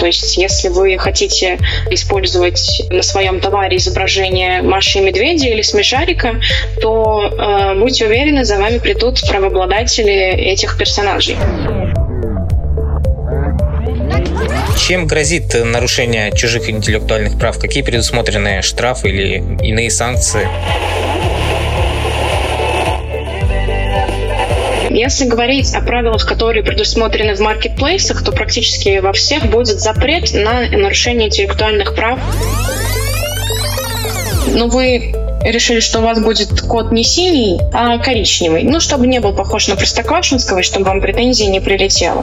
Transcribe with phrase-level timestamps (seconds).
[0.00, 1.58] То есть, если вы хотите
[1.90, 6.40] использовать на своем товаре изображение Маши и Медведя или смешарика,
[6.80, 11.36] то э, будьте уверены, за вами придут правообладатели этих персонажей.
[14.78, 17.58] Чем грозит нарушение чужих интеллектуальных прав?
[17.58, 20.48] Какие предусмотрены штрафы или иные санкции?
[25.00, 30.68] Если говорить о правилах, которые предусмотрены в маркетплейсах, то практически во всех будет запрет на
[30.68, 32.18] нарушение интеллектуальных прав.
[34.48, 38.64] Но вы решили, что у вас будет код не синий, а коричневый.
[38.64, 42.22] Ну, чтобы не был похож на Простоквашинского, чтобы вам претензии не прилетело.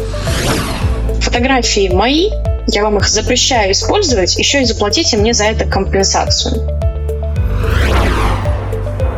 [1.19, 2.29] Фотографии мои,
[2.67, 6.86] я вам их запрещаю использовать, еще и заплатите мне за это компенсацию.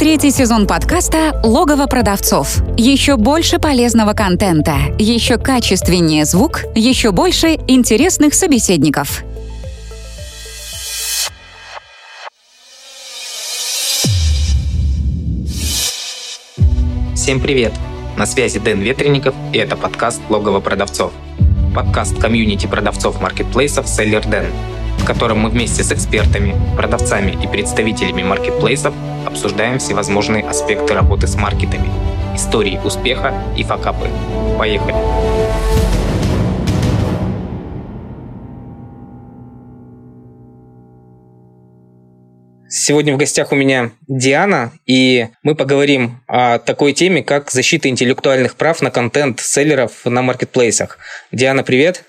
[0.09, 2.63] Третий сезон подкаста «Логово продавцов».
[2.77, 9.23] Еще больше полезного контента, еще качественнее звук, еще больше интересных собеседников.
[17.13, 17.73] Всем привет!
[18.17, 21.11] На связи Дэн Ветренников, и это подкаст «Логово продавцов».
[21.75, 24.47] Подкаст комьюнити продавцов маркетплейсов «Селлер Дэн»,
[25.09, 28.93] котором мы вместе с экспертами, продавцами и представителями маркетплейсов
[29.25, 31.89] обсуждаем всевозможные аспекты работы с маркетами,
[32.35, 34.07] истории успеха и факапы.
[34.59, 34.93] Поехали!
[42.69, 48.55] Сегодня в гостях у меня Диана, и мы поговорим о такой теме, как защита интеллектуальных
[48.55, 50.99] прав на контент селлеров на маркетплейсах.
[51.31, 52.03] Диана, привет!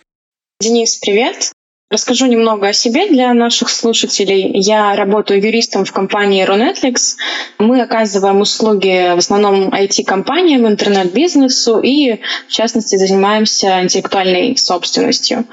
[0.60, 1.52] Денис, привет!
[1.92, 4.52] Расскажу немного о себе для наших слушателей.
[4.54, 7.16] Я работаю юристом в компании Ronetflix.
[7.58, 15.46] Мы оказываем услуги в основном IT-компаниям, интернет-бизнесу и, в частности, занимаемся интеллектуальной собственностью.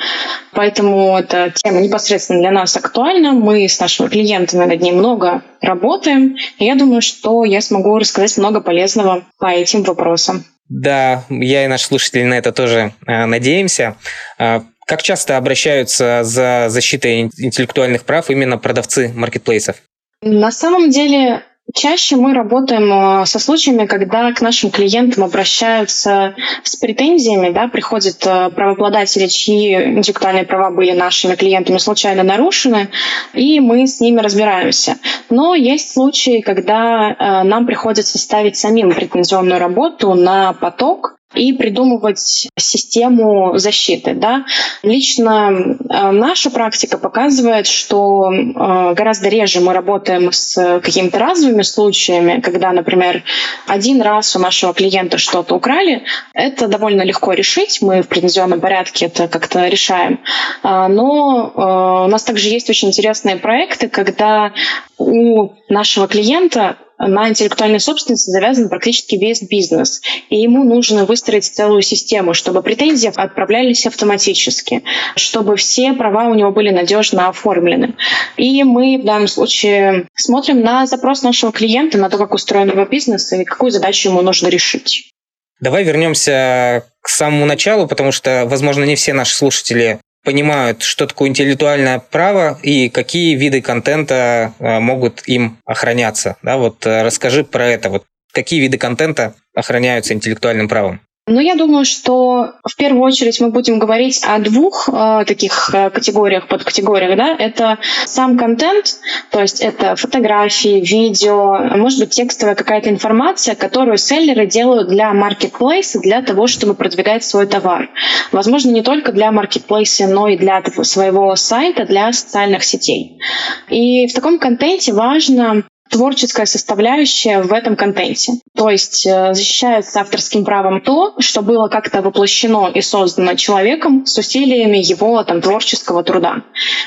[0.51, 3.31] Поэтому эта тема непосредственно для нас актуальна.
[3.31, 6.35] Мы с нашими клиентами над ней много работаем.
[6.59, 10.45] И я думаю, что я смогу рассказать много полезного по этим вопросам.
[10.69, 13.95] Да, я и наши слушатели на это тоже э, надеемся.
[14.37, 19.75] Э, как часто обращаются за защитой интеллектуальных прав именно продавцы маркетплейсов?
[20.21, 21.43] На самом деле
[21.73, 26.33] Чаще мы работаем э, со случаями, когда к нашим клиентам обращаются
[26.63, 32.89] с претензиями, да, приходят э, правообладатели, чьи интеллектуальные права были нашими клиентами случайно нарушены,
[33.33, 34.95] и мы с ними разбираемся.
[35.29, 42.47] Но есть случаи, когда э, нам приходится ставить самим претензионную работу на поток, и придумывать
[42.57, 44.13] систему защиты.
[44.13, 44.45] Да?
[44.81, 52.39] Лично э, наша практика показывает, что э, гораздо реже мы работаем с какими-то разовыми случаями,
[52.39, 53.23] когда, например,
[53.67, 56.03] один раз у нашего клиента что-то украли.
[56.33, 60.21] Это довольно легко решить, мы в претензионном порядке это как-то решаем.
[60.63, 64.53] А, но э, у нас также есть очень интересные проекты, когда
[64.97, 70.01] у нашего клиента на интеллектуальной собственности завязан практически весь бизнес.
[70.29, 74.83] И ему нужно выстроить целую систему, чтобы претензии отправлялись автоматически,
[75.15, 77.95] чтобы все права у него были надежно оформлены.
[78.35, 82.85] И мы в данном случае смотрим на запрос нашего клиента, на то, как устроен его
[82.85, 85.11] бизнес и какую задачу ему нужно решить.
[85.59, 91.29] Давай вернемся к самому началу, потому что, возможно, не все наши слушатели понимают, что такое
[91.29, 96.37] интеллектуальное право и какие виды контента э, могут им охраняться.
[96.41, 97.89] Да, вот э, расскажи про это.
[97.89, 101.01] Вот какие виды контента охраняются интеллектуальным правом?
[101.29, 105.89] Ну, я думаю, что в первую очередь мы будем говорить о двух э, таких э,
[105.89, 107.17] категориях, подкатегориях.
[107.17, 107.35] Да?
[107.37, 108.95] Это сам контент,
[109.29, 115.99] то есть это фотографии, видео, может быть, текстовая какая-то информация, которую селлеры делают для маркетплейса,
[115.99, 117.89] для того, чтобы продвигать свой товар.
[118.31, 123.19] Возможно, не только для маркетплейса, но и для своего сайта, для социальных сетей.
[123.67, 128.33] И в таком контенте важно творческая составляющая в этом контенте.
[128.55, 134.17] То есть э, защищается авторским правом то, что было как-то воплощено и создано человеком с
[134.17, 136.43] усилиями его там, творческого труда.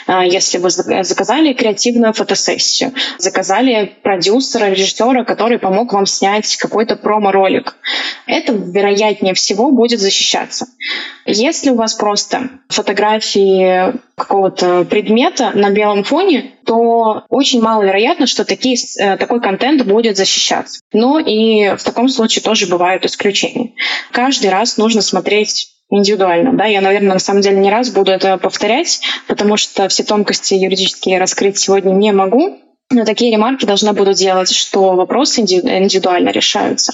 [0.06, 7.76] Э, если вы заказали креативную фотосессию, заказали продюсера, режиссера, который помог вам снять какой-то промо-ролик,
[8.26, 10.66] это, вероятнее всего, будет защищаться.
[11.26, 18.76] Если у вас просто фотографии какого-то предмета на белом фоне, то очень маловероятно, что такие,
[18.98, 20.80] э, такой контент будет защищаться.
[20.92, 23.72] Но и в таком случае тоже бывают исключения.
[24.12, 26.56] Каждый раз нужно смотреть индивидуально.
[26.56, 26.66] Да?
[26.66, 31.18] Я, наверное, на самом деле не раз буду это повторять, потому что все тонкости юридические
[31.18, 32.58] раскрыть сегодня не могу.
[32.92, 36.92] Но такие ремарки должна буду делать, что вопросы индивидуально решаются.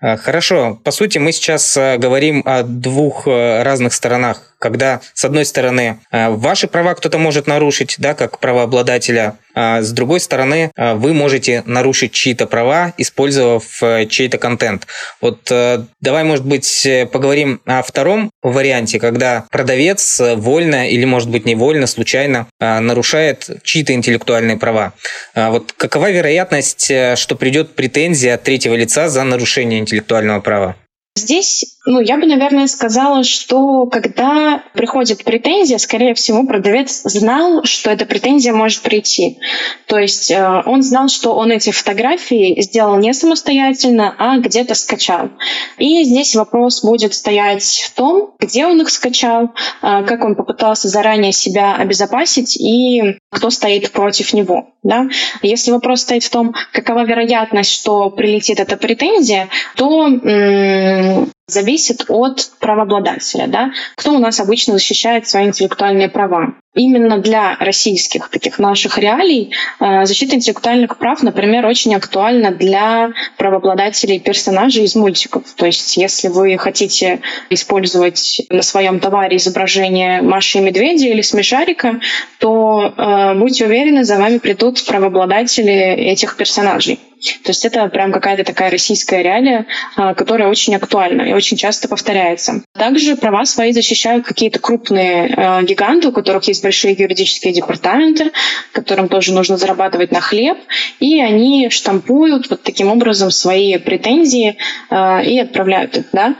[0.00, 0.78] А, хорошо.
[0.84, 5.98] По сути, мы сейчас э, говорим о двух э, разных сторонах когда, с одной стороны,
[6.10, 11.12] э, ваши права кто-то может нарушить, да, как правообладателя, а с другой стороны, э, вы
[11.12, 14.86] можете нарушить чьи-то права, использовав э, чей-то контент.
[15.20, 15.52] Вот
[16.00, 22.46] давай, может быть, поговорим о втором варианте, когда продавец вольно или, может быть, невольно, случайно
[22.60, 24.94] нарушает чьи-то интеллектуальные права.
[25.34, 26.86] Вот какова вероятность,
[27.16, 30.76] что придет претензия от третьего лица за нарушение интеллектуального права?
[31.16, 37.92] Здесь, ну, я бы, наверное, сказала, что когда приходит претензия, скорее всего, продавец знал, что
[37.92, 39.38] эта претензия может прийти.
[39.86, 45.30] То есть э, он знал, что он эти фотографии сделал не самостоятельно, а где-то скачал.
[45.78, 49.44] И здесь вопрос будет стоять в том, где он их скачал,
[49.82, 54.73] э, как он попытался заранее себя обезопасить и кто стоит против него.
[54.84, 55.08] Да?
[55.42, 63.48] Если вопрос стоит в том, какова вероятность, что прилетит эта претензия, то зависит от правообладателя.
[63.48, 63.70] Да?
[63.96, 66.54] Кто у нас обычно защищает свои интеллектуальные права?
[66.74, 74.18] Именно для российских таких наших реалий э, защита интеллектуальных прав, например, очень актуальна для правообладателей
[74.18, 75.44] персонажей из мультиков.
[75.56, 82.00] То есть если вы хотите использовать на своем товаре изображение Маши и Медведя или Смешарика,
[82.38, 86.98] то э, будьте уверены, за вами придут правообладатели этих персонажей.
[87.42, 89.66] То есть это прям какая-то такая российская реалия,
[89.96, 92.62] а, которая очень актуальна и очень часто повторяется.
[92.72, 98.32] Также права свои защищают какие-то крупные а, гиганты, у которых есть большие юридические департаменты,
[98.72, 100.58] которым тоже нужно зарабатывать на хлеб,
[101.00, 104.56] и они штампуют вот таким образом свои претензии
[104.90, 106.04] а, и отправляют их.
[106.12, 106.36] Да?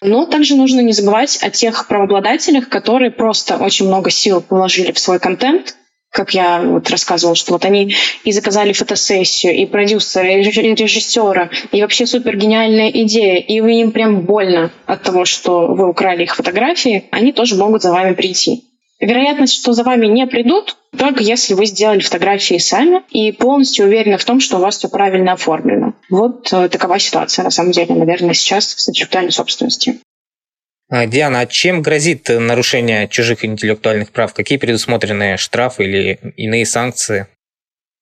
[0.00, 4.98] Но также нужно не забывать о тех правообладателях, которые просто очень много сил положили в
[4.98, 5.74] свой контент,
[6.10, 7.94] как я вот рассказывала, что вот они
[8.24, 13.92] и заказали фотосессию, и продюсера, и режиссера, и вообще супер гениальная идея, и вы им
[13.92, 18.64] прям больно от того, что вы украли их фотографии, они тоже могут за вами прийти.
[19.00, 24.18] Вероятность, что за вами не придут, только если вы сделали фотографии сами и полностью уверены
[24.18, 25.94] в том, что у вас все правильно оформлено.
[26.10, 30.00] Вот э, такова ситуация, на самом деле, наверное, сейчас с интеллектуальной собственностью.
[30.90, 34.32] А, Диана, а чем грозит нарушение чужих интеллектуальных прав?
[34.32, 37.26] Какие предусмотрены штрафы или иные санкции?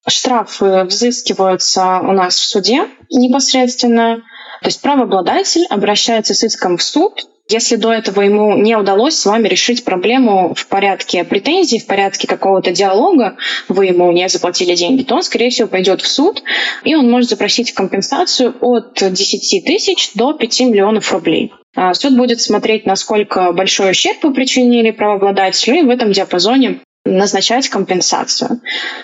[0.09, 4.23] Штрафы взыскиваются у нас в суде непосредственно.
[4.62, 9.26] То есть правообладатель обращается с иском в суд, если до этого ему не удалось с
[9.26, 13.37] вами решить проблему в порядке претензий, в порядке какого-то диалога,
[13.69, 16.43] вы ему не заплатили деньги, то он, скорее всего, пойдет в суд,
[16.84, 21.52] и он может запросить компенсацию от 10 тысяч до 5 миллионов рублей.
[21.76, 27.69] А, суд будет смотреть, насколько большой ущерб вы причинили правообладателю, и в этом диапазоне назначать
[27.69, 28.61] компенсацию.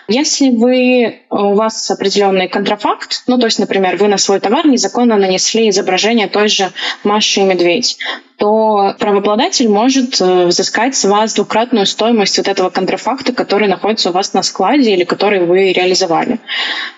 [0.09, 5.17] Если вы, у вас определенный контрафакт, ну то есть, например, вы на свой товар незаконно
[5.17, 6.71] нанесли изображение той же
[7.05, 7.99] Маши и Медведь,
[8.43, 14.13] то правообладатель может э, взыскать с вас двукратную стоимость вот этого контрафакта, который находится у
[14.13, 16.41] вас на складе или который вы реализовали.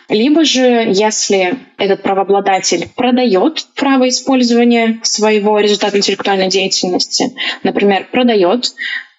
[0.08, 8.74] Либо же, если этот правообладатель продает право использования своего результата интеллектуальной деятельности, например, продает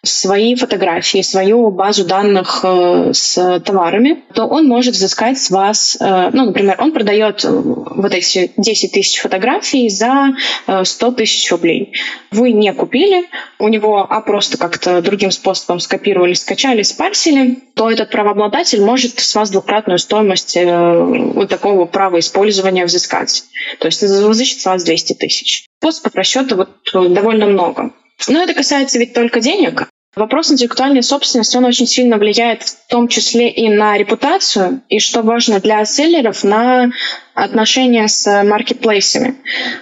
[0.06, 6.30] свои фотографии, свою базу данных э, с товарами, то он может взыскать с вас, э,
[6.32, 10.36] ну, например, он продает э, вот эти 10 тысяч фотографий за
[10.84, 11.94] 100 тысяч рублей.
[12.32, 13.26] Вы не купили
[13.60, 19.36] у него, а просто как-то другим способом скопировали, скачали, спарсили, то этот правообладатель может с
[19.36, 23.44] вас двукратную стоимость вот такого права использования взыскать.
[23.80, 25.66] То есть взыщет с вас 200 тысяч.
[25.80, 27.92] Способов расчета вот довольно много.
[28.28, 29.90] Но это касается ведь только денег.
[30.16, 35.22] Вопрос интеллектуальной собственности, он очень сильно влияет в том числе и на репутацию, и, что
[35.22, 36.92] важно для селлеров, на
[37.34, 39.36] отношения с маркетплейсами.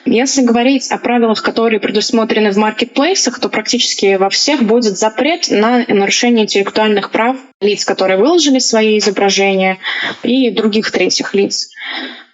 [0.05, 5.85] Если говорить о правилах, которые предусмотрены в маркетплейсах, то практически во всех будет запрет на
[5.87, 9.77] нарушение интеллектуальных прав лиц, которые выложили свои изображения,
[10.23, 11.69] и других третьих лиц.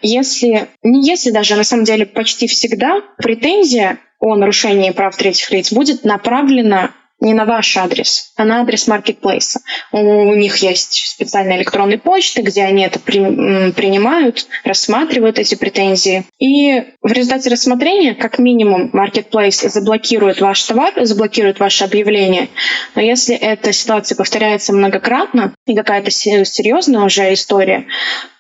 [0.01, 5.73] Если, не если даже, на самом деле почти всегда претензия о нарушении прав третьих лиц
[5.73, 6.91] будет направлена
[7.21, 9.61] не на ваш адрес, а на адрес маркетплейса.
[9.91, 16.25] У них есть специальные электронные почты, где они это при, принимают, рассматривают эти претензии.
[16.39, 22.49] И в результате рассмотрения, как минимум, маркетплейс заблокирует ваш товар, заблокирует ваше объявление.
[22.95, 27.85] Но если эта ситуация повторяется многократно и какая-то серьезная уже история,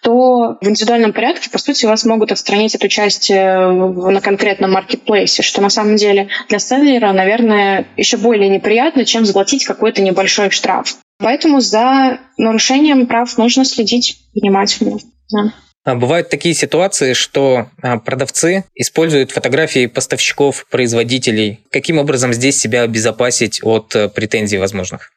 [0.01, 5.61] то в индивидуальном порядке, по сути, вас могут отстранить от участия на конкретном маркетплейсе, что
[5.61, 8.68] на самом деле для селлера, наверное, еще более неприятно,
[9.05, 10.97] чем заплатить какой-то небольшой штраф.
[11.19, 14.99] Поэтому за нарушением прав нужно следить внимательно.
[15.31, 15.53] Да.
[15.85, 21.61] А бывают такие ситуации, что а, продавцы используют фотографии поставщиков, производителей.
[21.71, 25.11] Каким образом здесь себя обезопасить от э, претензий возможных?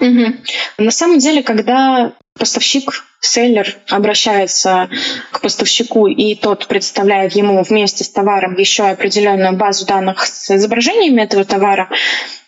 [0.00, 0.34] Угу.
[0.78, 4.88] На самом деле, когда поставщик, селлер обращается
[5.30, 11.22] к поставщику, и тот представляет ему вместе с товаром еще определенную базу данных с изображениями
[11.22, 11.90] этого товара,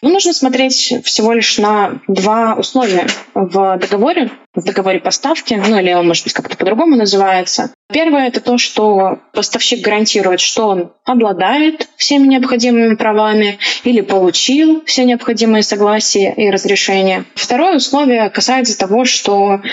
[0.03, 5.93] ну, нужно смотреть всего лишь на два условия в договоре, в договоре поставки, ну или
[5.93, 7.73] он, может быть, как-то по-другому называется.
[7.93, 15.05] Первое— это то, что поставщик гарантирует, что он обладает всеми необходимыми правами или получил все
[15.05, 17.25] необходимые согласия и разрешения.
[17.37, 19.61] Второе условие касается того, что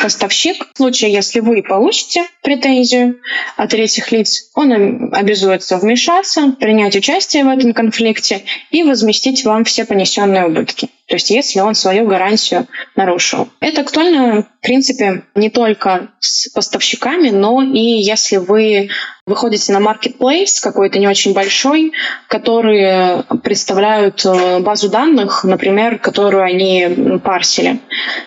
[0.00, 3.20] поставщик, в случае, если вы получите претензию
[3.56, 9.84] от третьих лиц, он обязуется вмешаться, принять участие в этом конфликте и возместить вам все
[9.84, 10.88] понесенные убытки.
[11.06, 12.66] То есть если он свою гарантию
[12.96, 13.48] нарушил.
[13.60, 18.90] Это актуально, в принципе, не только с поставщиками, но и если вы
[19.24, 21.92] выходите на marketplace какой-то не очень большой,
[22.28, 27.80] который представляют э, базу данных, например, которую они парсили.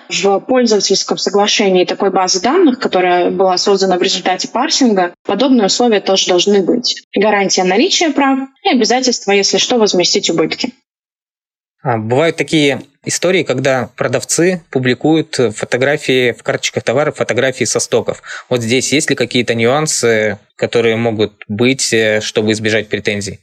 [0.10, 1.49] В пользовательском соглашении
[1.86, 7.04] такой базы данных, которая была создана в результате парсинга, подобные условия тоже должны быть.
[7.16, 10.74] Гарантия наличия прав и обязательство, если что, возместить убытки.
[11.82, 18.22] А, бывают такие истории, когда продавцы публикуют фотографии в карточках товаров, фотографии со стоков.
[18.50, 23.40] Вот здесь есть ли какие-то нюансы, которые могут быть, э, чтобы избежать претензий?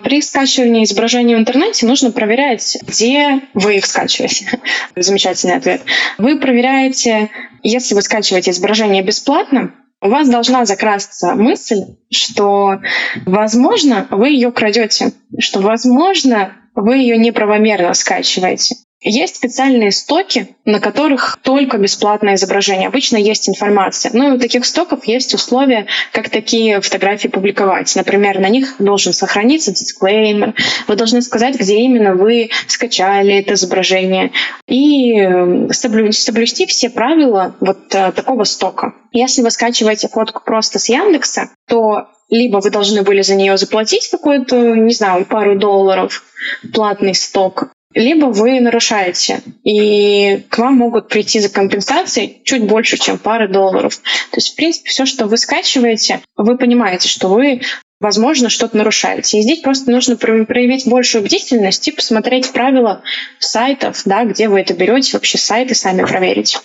[0.00, 4.60] При скачивании изображений в интернете нужно проверять, где вы их скачиваете.
[4.96, 5.82] Замечательный ответ.
[6.18, 7.30] Вы проверяете,
[7.62, 12.80] если вы скачиваете изображение бесплатно, у вас должна закрасться мысль, что,
[13.24, 18.74] возможно, вы ее крадете, что, возможно, вы ее неправомерно скачиваете.
[19.06, 22.88] Есть специальные стоки, на которых только бесплатное изображение.
[22.88, 24.10] Обычно есть информация.
[24.14, 27.94] Ну, у таких стоков есть условия, как такие фотографии публиковать.
[27.96, 30.54] Например, на них должен сохраниться дисклеймер.
[30.88, 34.32] Вы должны сказать, где именно вы скачали это изображение.
[34.66, 38.94] И эм, соблюсти все правила вот э, такого стока.
[39.12, 44.08] Если вы скачиваете фотку просто с Яндекса, то либо вы должны были за нее заплатить
[44.08, 46.24] какую-то, не знаю, пару долларов
[46.72, 53.18] платный сток, либо вы нарушаете, и к вам могут прийти за компенсацией чуть больше, чем
[53.18, 53.96] пары долларов.
[54.30, 57.62] То есть, в принципе, все, что вы скачиваете, вы понимаете, что вы
[58.00, 59.38] возможно, что-то нарушаете.
[59.38, 63.02] И здесь просто нужно проявить большую бдительность и посмотреть правила
[63.38, 66.58] сайтов, да, где вы это берете, вообще сайты сами проверить.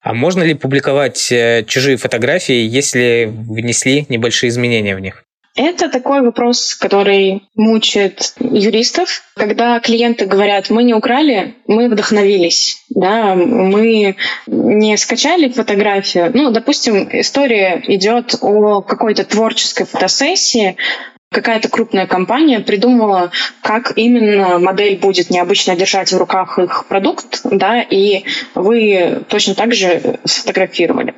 [0.00, 5.25] А можно ли публиковать э, чужие фотографии, если внесли небольшие изменения в них?
[5.56, 13.34] Это такой вопрос, который мучает юристов, когда клиенты говорят, мы не украли, мы вдохновились, да,
[13.34, 16.30] мы не скачали фотографию.
[16.34, 20.76] Ну, допустим, история идет о какой-то творческой фотосессии,
[21.36, 27.82] какая-то крупная компания придумала, как именно модель будет необычно держать в руках их продукт, да,
[27.82, 28.24] и
[28.54, 31.14] вы точно так же сфотографировали.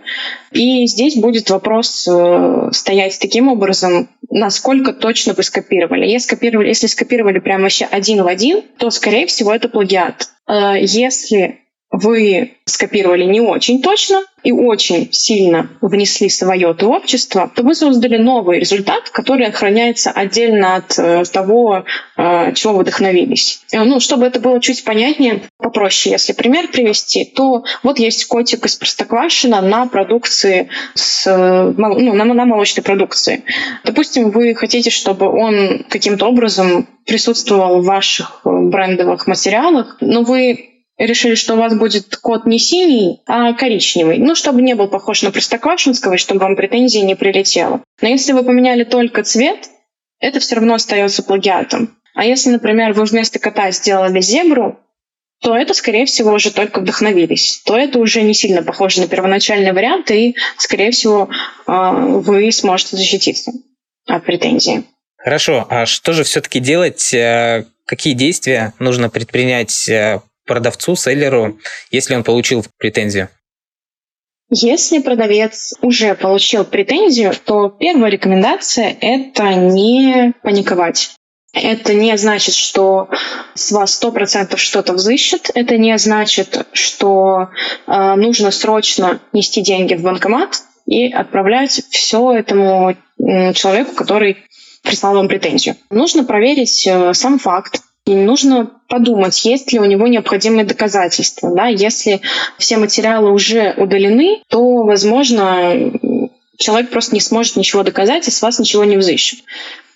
[0.51, 6.05] И здесь будет вопрос э, стоять таким образом, насколько точно вы скопировали.
[6.05, 10.31] Если скопировали, если скопировали прямо вообще один в один, то, скорее всего, это плагиат.
[10.49, 11.61] Э, если
[11.93, 18.61] вы скопировали не очень точно и очень сильно внесли свое творчество, то вы создали новый
[18.61, 21.85] результат, который охраняется отдельно от э, того,
[22.17, 23.61] э, чего вы вдохновились.
[23.73, 28.67] Э, ну, чтобы это было чуть понятнее, попроще, если пример привести, то вот есть котик
[28.67, 33.45] из Простоквашино на продукции, с, ну, на, на молочной продукции.
[33.85, 40.68] Допустим, вы хотите, чтобы он каким-то образом присутствовал в ваших брендовых материалах, но вы
[41.07, 44.19] решили, что у вас будет код не синий, а коричневый.
[44.19, 47.83] Ну, чтобы не был похож на Простоквашинского, чтобы вам претензии не прилетело.
[48.01, 49.69] Но если вы поменяли только цвет,
[50.21, 51.97] это все равно остается плагиатом.
[52.15, 54.81] А если, например, вы вместо кота сделали зебру,
[55.41, 57.63] то это, скорее всего, уже только вдохновились.
[57.65, 61.29] То это уже не сильно похоже на первоначальный вариант, и, скорее всего,
[61.67, 63.53] а, вы сможете защититься
[64.07, 64.85] от претензий.
[65.17, 67.13] Хорошо, а что же все-таки делать?
[67.13, 71.59] Э, какие действия нужно предпринять э, продавцу, селлеру,
[71.93, 73.29] если он получил претензию?
[74.51, 81.11] Если продавец уже получил претензию, то первая рекомендация— это не паниковать.
[81.53, 83.09] Это не значит, что
[83.55, 85.51] с вас сто процентов что-то взыщет.
[85.55, 87.49] Это не значит, что
[87.87, 94.39] э, нужно срочно нести деньги в банкомат и отправлять все этому человеку, который
[94.83, 95.77] прислал вам претензию.
[95.91, 97.83] Нужно проверить э, сам факт,
[98.15, 101.55] нужно подумать, есть ли у него необходимые доказательства.
[101.55, 101.67] Да?
[101.67, 102.21] Если
[102.59, 105.93] все материалы уже удалены, то, возможно,
[106.57, 109.41] человек просто не сможет ничего доказать и с вас ничего не взыщет.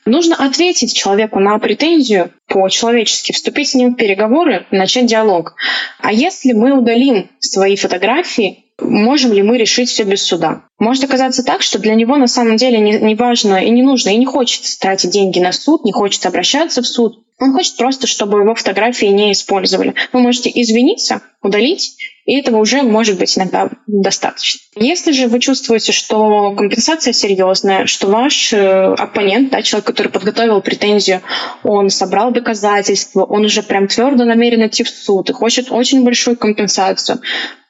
[0.04, 5.54] Нужно ответить человеку на претензию по-человечески, вступить с ним в переговоры, начать диалог.
[6.00, 10.62] А если мы удалим свои фотографии, можем ли мы решить все без суда?
[10.80, 14.11] Может оказаться так, что для него на самом деле не, не важно и не нужно,
[14.11, 17.25] и не хочется тратить деньги на суд, не хочется обращаться в суд.
[17.38, 19.94] Он хочет просто, чтобы его фотографии не использовали.
[20.12, 24.61] Вы можете извиниться, удалить, и этого уже может быть иногда достаточно.
[24.76, 30.61] Если же вы чувствуете, что компенсация серьезная, что ваш э, оппонент, да, человек, который подготовил
[30.62, 31.21] претензию,
[31.64, 36.37] он собрал доказательства, он уже прям твердо намерен идти в суд и хочет очень большую
[36.37, 37.21] компенсацию,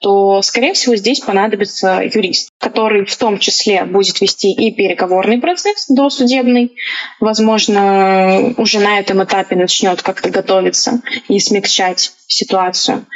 [0.00, 5.86] то, скорее всего, здесь понадобится юрист, который в том числе будет вести и переговорный процесс
[5.88, 6.76] досудебный,
[7.20, 13.06] возможно, уже на этом этапе начнет как-то готовиться и смягчать ситуацию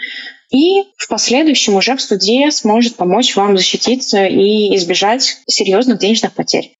[0.50, 6.72] и в последующем уже в суде сможет помочь вам защититься и избежать серьезных денежных потерь.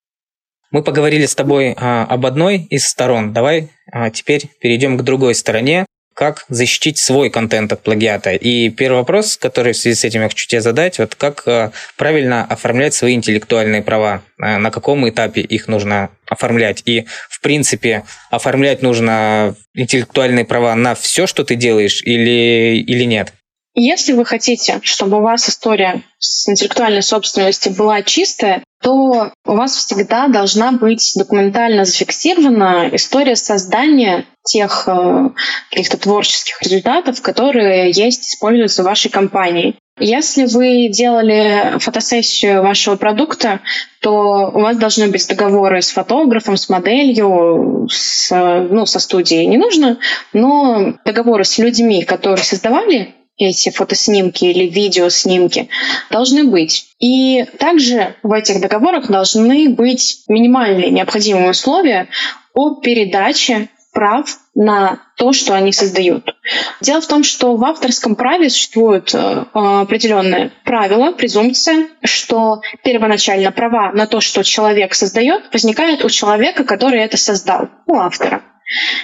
[0.70, 3.32] Мы поговорили с тобой а, об одной из сторон.
[3.32, 5.86] Давай а, теперь перейдем к другой стороне.
[6.14, 8.32] Как защитить свой контент от плагиата?
[8.32, 11.72] И первый вопрос, который в связи с этим я хочу тебе задать, вот как а,
[11.96, 14.22] правильно оформлять свои интеллектуальные права?
[14.40, 16.82] А, на каком этапе их нужно оформлять?
[16.86, 23.32] И, в принципе, оформлять нужно интеллектуальные права на все, что ты делаешь, или, или нет?
[23.78, 29.76] Если вы хотите, чтобы у вас история с интеллектуальной собственностью была чистая, то у вас
[29.76, 35.30] всегда должна быть документально зафиксирована история создания тех э,
[35.70, 39.76] каких-то творческих результатов, которые есть, используются в вашей компании.
[39.98, 43.60] Если вы делали фотосессию вашего продукта,
[44.00, 49.58] то у вас должны быть договоры с фотографом, с моделью, с, ну, со студией не
[49.58, 49.98] нужно,
[50.32, 55.68] но договоры с людьми, которые создавали эти фотоснимки или видеоснимки
[56.10, 56.86] должны быть.
[56.98, 62.08] И также в этих договорах должны быть минимальные необходимые условия
[62.54, 66.36] о передаче прав на то, что они создают.
[66.82, 73.92] Дело в том, что в авторском праве существуют э, определенные правила, презумпция, что первоначально права
[73.92, 78.42] на то, что человек создает, возникают у человека, который это создал, у автора.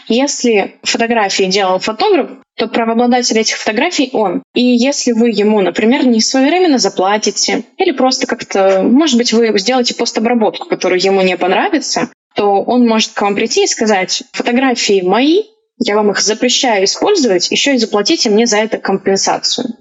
[0.09, 4.43] Если фотографии делал фотограф, то правообладатель этих фотографий он.
[4.55, 9.95] И если вы ему, например, не своевременно заплатите, или просто как-то, может быть, вы сделаете
[9.95, 15.45] постобработку, которую ему не понравится, то он может к вам прийти и сказать, фотографии мои,
[15.79, 19.77] я вам их запрещаю использовать, еще и заплатите мне за это компенсацию.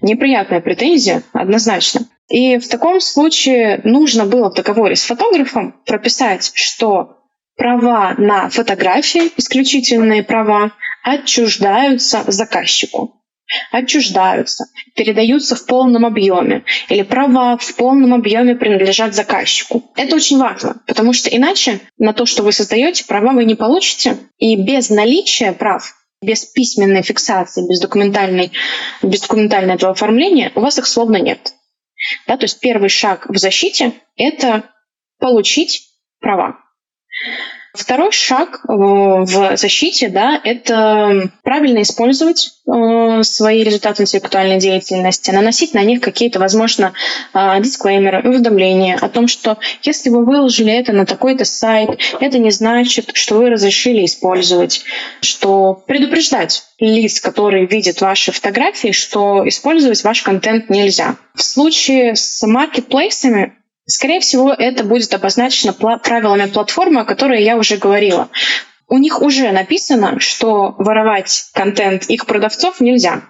[0.00, 2.06] Неприятная претензия, однозначно.
[2.28, 7.18] И в таком случае нужно было в договоре с фотографом прописать, что
[7.56, 13.20] права на фотографии, исключительные права, отчуждаются заказчику.
[13.70, 14.64] Отчуждаются,
[14.96, 19.92] передаются в полном объеме, или права в полном объеме принадлежат заказчику.
[19.96, 24.16] Это очень важно, потому что иначе на то, что вы создаете, права вы не получите,
[24.38, 28.52] и без наличия прав без письменной фиксации, без документальной,
[29.02, 31.52] без документального этого оформления у вас их словно нет.
[32.26, 34.70] Да, то есть первый шаг в защите— это
[35.18, 35.82] получить
[36.20, 36.63] права.
[37.74, 45.74] Второй шаг э, в защите, да, это правильно использовать э, свои результаты интеллектуальной деятельности, наносить
[45.74, 46.92] на них какие-то, возможно,
[47.32, 52.52] э, дисклеймеры, уведомления о том, что если вы выложили это на такой-то сайт, это не
[52.52, 54.84] значит, что вы разрешили использовать,
[55.20, 61.16] что предупреждать лиц, которые видят ваши фотографии, что использовать ваш контент нельзя.
[61.34, 63.54] В случае с маркетплейсами
[63.86, 68.28] Скорее всего, это будет обозначено правилами платформы, о которой я уже говорила.
[68.88, 73.22] У них уже написано, что воровать контент их продавцов нельзя.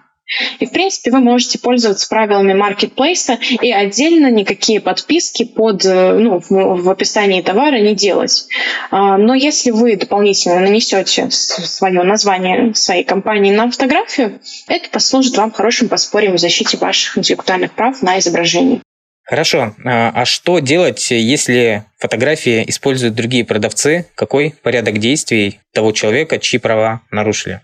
[0.59, 6.41] И, в принципе, вы можете пользоваться правилами маркетплейса и отдельно никакие подписки под, э, ну,
[6.49, 8.47] в, описании товара не делать.
[8.91, 15.51] А, но если вы дополнительно нанесете свое название своей компании на фотографию, это послужит вам
[15.51, 18.81] хорошим подспорьем в защите ваших интеллектуальных прав на изображении.
[19.25, 19.75] Хорошо.
[19.85, 24.07] А, а что делать, если фотографии используют другие продавцы?
[24.15, 27.61] Какой порядок действий того человека, чьи права нарушили?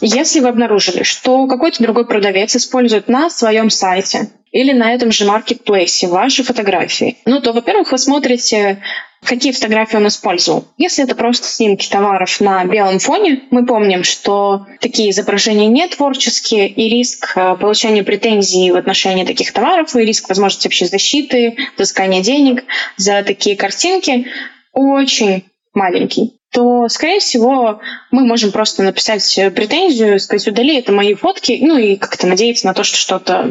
[0.00, 5.26] Если вы обнаружили, что какой-то другой продавец использует на своем сайте или на этом же
[5.26, 8.82] маркетплейсе ваши фотографии, ну то, во-первых, вы смотрите
[9.22, 10.64] какие фотографии он использовал.
[10.78, 16.68] Если это просто снимки товаров на белом фоне, мы помним, что такие изображения не творческие,
[16.68, 22.22] и риск э, получения претензий в отношении таких товаров, и риск возможности общей защиты, взыскания
[22.22, 22.64] денег
[22.96, 24.26] за такие картинки
[24.72, 31.58] очень маленький то, скорее всего, мы можем просто написать претензию, сказать, удали это мои фотки,
[31.62, 33.48] ну и как-то надеяться на то, что что-то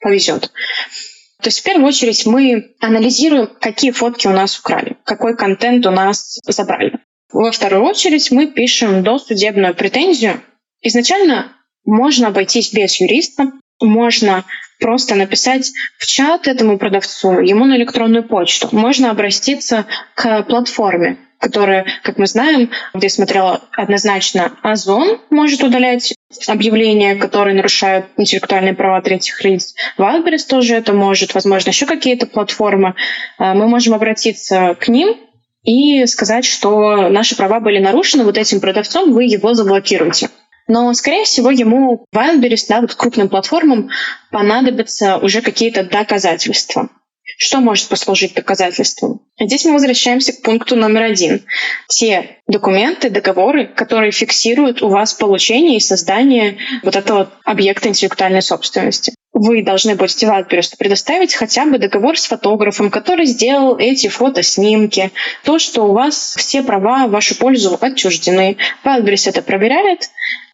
[0.00, 0.52] повезет.
[1.42, 5.90] То есть в первую очередь мы анализируем, какие фотки у нас украли, какой контент у
[5.90, 7.00] нас забрали.
[7.32, 10.40] Во вторую очередь мы пишем досудебную претензию.
[10.80, 11.52] Изначально
[11.84, 14.44] можно обойтись без юриста, можно
[14.78, 18.68] просто написать в чат этому продавцу, ему на электронную почту.
[18.72, 26.14] Можно обратиться к платформе, которая, как мы знаем, где смотрела однозначно Озон может удалять
[26.46, 29.74] объявления, которые нарушают интеллектуальные права третьих лиц.
[29.98, 32.94] Wildberries тоже это может, возможно, еще какие-то платформы.
[33.38, 35.16] А, мы можем обратиться к ним
[35.62, 40.30] и сказать, что наши права были нарушены вот этим продавцом, вы его заблокируете.
[40.66, 43.90] Но, скорее всего, ему Wildberries, да, вот крупным платформам
[44.30, 46.88] понадобятся уже какие-то доказательства.
[47.38, 49.20] Что может послужить доказательством?
[49.40, 51.44] Здесь мы возвращаемся к пункту номер один.
[51.88, 59.14] Те документы, договоры, которые фиксируют у вас получение и создание вот этого объекта интеллектуальной собственности.
[59.32, 65.10] Вы должны будете Wildberries предоставить хотя бы договор с фотографом, который сделал эти фотоснимки,
[65.42, 68.58] то, что у вас все права в вашу пользу отчуждены.
[68.84, 70.08] Wildberries это проверяет,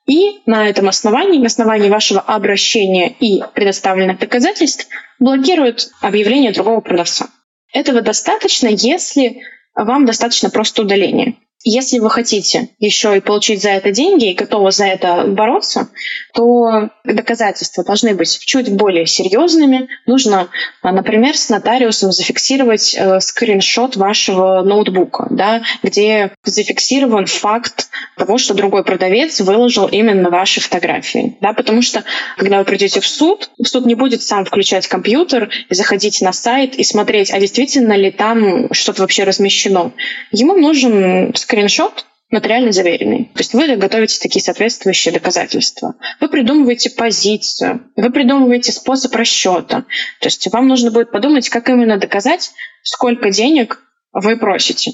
[0.07, 4.89] и на этом основании, на основании вашего обращения и предоставленных доказательств,
[5.21, 7.29] блокируют объявление другого продавца.
[7.73, 9.43] Этого достаточно, если
[9.75, 11.37] вам достаточно просто удаления.
[11.63, 15.91] Если вы хотите еще и получить за это деньги и готовы за это бороться,
[16.33, 19.89] то доказательства должны быть чуть более серьезными.
[20.07, 20.49] Нужно,
[20.83, 28.83] например, с нотариусом зафиксировать э, скриншот вашего ноутбука, да, где зафиксирован факт того, что другой
[28.83, 31.37] продавец выложил именно ваши фотографии.
[31.43, 32.05] Да, потому что,
[32.39, 36.75] когда вы придете в суд, суд не будет сам включать компьютер и заходить на сайт
[36.77, 39.93] и смотреть, а действительно ли там что-то вообще размещено.
[40.33, 43.25] Ему нужен скриншот нотариально заверенный.
[43.35, 45.97] То есть вы готовите такие соответствующие доказательства.
[46.21, 49.85] Вы придумываете позицию, вы придумываете способ расчета.
[50.21, 52.53] То есть вам нужно будет подумать, как именно доказать,
[52.85, 53.83] сколько денег
[54.13, 54.93] вы просите.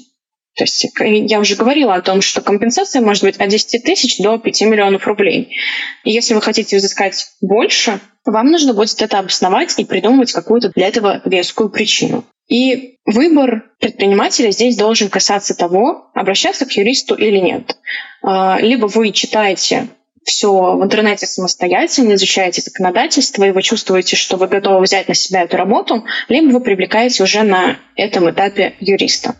[0.55, 4.39] То есть я уже говорила о том, что компенсация может быть от 10 тысяч до
[4.39, 5.55] 5 миллионов рублей.
[6.03, 10.87] И если вы хотите взыскать больше, вам нужно будет это обосновать и придумывать какую-то для
[10.87, 12.25] этого вескую причину.
[12.47, 17.77] И выбор предпринимателя здесь должен касаться того, обращаться к юристу или нет.
[18.21, 19.87] А, либо вы читаете
[20.23, 25.43] все в интернете самостоятельно, изучаете законодательство, и вы чувствуете, что вы готовы взять на себя
[25.43, 29.35] эту работу, либо вы привлекаете уже на этом этапе юриста.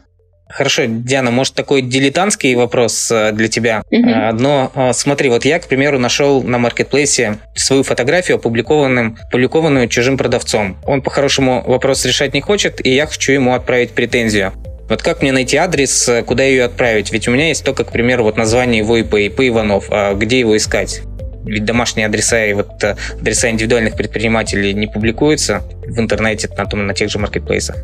[0.50, 3.84] Хорошо, Диана, может такой дилетантский вопрос э, для тебя.
[3.92, 4.40] Угу.
[4.40, 10.18] Но э, смотри, вот я, к примеру, нашел на маркетплейсе свою фотографию, опубликованным, опубликованную чужим
[10.18, 10.78] продавцом.
[10.86, 14.54] Он по-хорошему вопрос решать не хочет, и я хочу ему отправить претензию.
[14.90, 17.12] Вот как мне найти адрес, куда ее отправить?
[17.12, 19.88] Ведь у меня есть только, к примеру, вот название его ИП, ИП Иванов.
[19.90, 21.02] А где его искать?
[21.44, 26.94] Ведь домашние адреса и вот адреса индивидуальных предпринимателей не публикуются в интернете на, том, на
[26.94, 27.84] тех же маркетплейсах.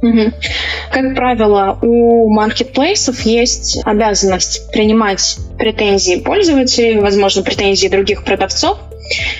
[0.00, 8.78] Как правило, у маркетплейсов есть обязанность принимать претензии пользователей, возможно, претензии других продавцов.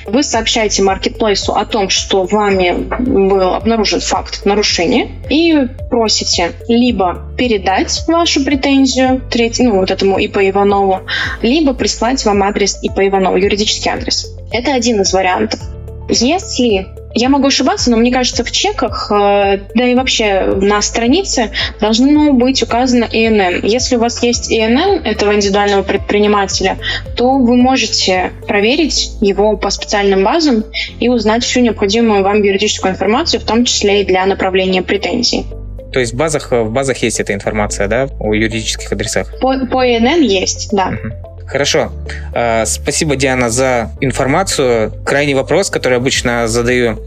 [0.04, 8.02] Вы сообщаете маркетплейсу о том, что вами был обнаружен факт нарушения, и просите либо передать
[8.08, 11.00] вашу претензию треть, ну, вот этому ИП Иванову,
[11.40, 14.26] либо прислать вам адрес ИП Иванова, юридический адрес.
[14.52, 15.60] Это один из вариантов.
[16.08, 21.50] Если я могу ошибаться, но мне кажется, в чеках, э, да и вообще на странице
[21.80, 23.64] должно быть указано ИНН.
[23.64, 26.78] Если у вас есть ИНН этого индивидуального предпринимателя,
[27.16, 30.64] то вы можете проверить его по специальным базам
[31.00, 35.46] и узнать всю необходимую вам юридическую информацию, в том числе и для направления претензий.
[35.92, 39.32] То есть в базах, в базах есть эта информация, да, о юридических адресах?
[39.40, 40.92] По, по ИНН есть, да.
[40.92, 41.29] Угу.
[41.50, 41.90] Хорошо.
[42.32, 44.92] А, спасибо, Диана, за информацию.
[45.04, 47.00] Крайний вопрос, который обычно задаю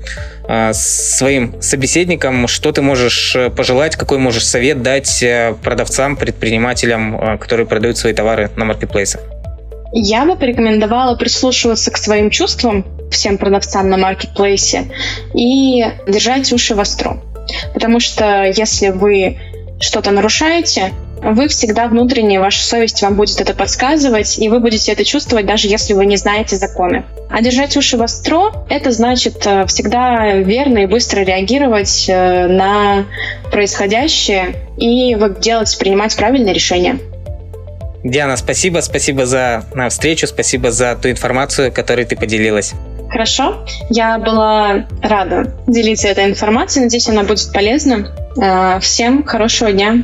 [0.45, 2.47] а, своим собеседникам.
[2.49, 7.97] Что ты можешь э, пожелать, какой можешь совет дать э, продавцам, предпринимателям, э, которые продают
[7.97, 9.21] свои товары на маркетплейсах?
[9.93, 14.91] Я бы порекомендовала прислушиваться к своим чувствам всем продавцам на маркетплейсе
[15.33, 17.21] и держать уши востро.
[17.73, 19.37] Потому что если вы
[19.79, 20.91] что-то нарушаете,
[21.23, 25.67] вы всегда внутренне, ваша совесть вам будет это подсказывать, и вы будете это чувствовать, даже
[25.67, 27.03] если вы не знаете законы.
[27.29, 33.05] А держать уши востро— это значит э, всегда верно и быстро реагировать э, на
[33.51, 36.99] происходящее и делать, принимать правильные решения.
[38.03, 42.73] Диана, спасибо, спасибо за встречу, спасибо за ту информацию, которой ты поделилась.
[43.09, 48.13] Хорошо, я была рада делиться этой информацией, надеюсь, она будет полезна.
[48.41, 50.03] Э, всем хорошего дня.